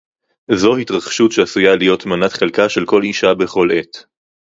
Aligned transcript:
זוֹ 0.51 0.77
הִתְרַחֲשׁוּת 0.77 1.31
שֶׁעֲשׂוּיָה 1.31 1.75
לִהְיוֹת 1.75 2.05
מְנַת 2.05 2.31
חֶלְקָה 2.33 2.69
שֶׁל 2.69 2.85
כָּל 2.87 3.01
אִשָּׁה 3.09 3.33
בְּכָל 3.33 3.67
עֵת 3.71 3.97